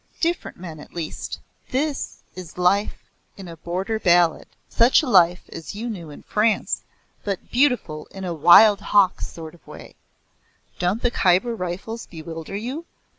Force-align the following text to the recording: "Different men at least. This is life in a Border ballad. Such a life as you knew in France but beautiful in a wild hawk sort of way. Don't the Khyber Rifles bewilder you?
"Different 0.19 0.57
men 0.57 0.79
at 0.79 0.95
least. 0.95 1.37
This 1.69 2.23
is 2.33 2.57
life 2.57 3.03
in 3.37 3.47
a 3.47 3.55
Border 3.55 3.99
ballad. 3.99 4.47
Such 4.67 5.03
a 5.03 5.07
life 5.07 5.47
as 5.53 5.75
you 5.75 5.91
knew 5.91 6.09
in 6.09 6.23
France 6.23 6.81
but 7.23 7.51
beautiful 7.51 8.07
in 8.09 8.23
a 8.23 8.33
wild 8.33 8.81
hawk 8.81 9.21
sort 9.21 9.53
of 9.53 9.67
way. 9.67 9.93
Don't 10.79 11.03
the 11.03 11.11
Khyber 11.11 11.53
Rifles 11.55 12.07
bewilder 12.07 12.55
you? 12.55 12.87